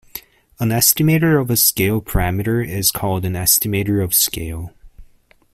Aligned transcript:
An 0.59 0.69
estimator 0.69 1.39
of 1.39 1.51
a 1.51 1.55
scale 1.55 2.01
parameter 2.01 2.67
is 2.67 2.89
called 2.89 3.23
an 3.23 3.33
estimator 3.33 4.03
of 4.03 4.15
scale. 4.15 4.73